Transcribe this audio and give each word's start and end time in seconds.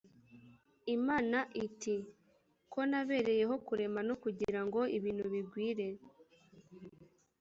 imana 0.95 1.37
iti:" 1.65 1.95
ko 2.71 2.79
nabereyeho 2.89 3.55
kurema 3.67 3.99
no 4.07 4.15
kugirango 4.23 4.79
ibintu 4.97 5.25
bigwire, 5.33 5.87